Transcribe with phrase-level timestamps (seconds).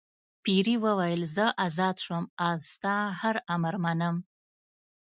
[0.43, 4.15] پیري وویل زه آزاد شوم او ستا هر امر منم.